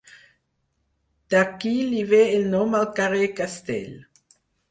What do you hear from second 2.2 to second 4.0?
el nom al carrer Castell.